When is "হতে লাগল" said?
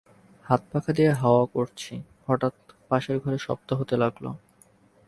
3.73-4.25